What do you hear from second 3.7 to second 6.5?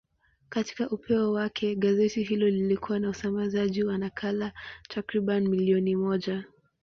wa nakala takriban milioni moja.